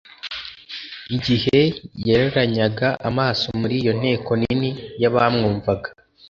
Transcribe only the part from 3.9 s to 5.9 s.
nteko nini y'abamwumvaga,